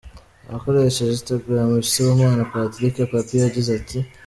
Akoresheje 0.55 1.13
Instagram, 1.17 1.69
Sibomana 1.89 2.43
Patrick 2.51 2.95
Pappy 3.11 3.35
yagize 3.43 3.69
ati:. 3.79 3.97